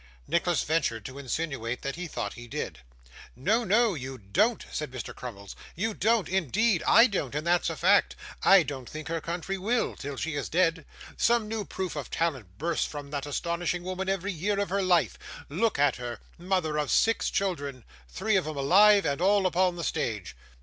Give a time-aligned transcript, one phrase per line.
[0.27, 2.79] Nicholas ventured to insinuate that he thought he did.
[3.35, 5.13] 'No, no, you don't,' said Mr.
[5.15, 6.81] Crummles; 'you don't, indeed.
[6.87, 8.15] I don't, and that's a fact.
[8.41, 10.87] I don't think her country will, till she is dead.
[11.17, 15.19] Some new proof of talent bursts from that astonishing woman every year of her life.
[15.49, 19.83] Look at her mother of six children three of 'em alive, and all upon the
[19.83, 20.35] stage!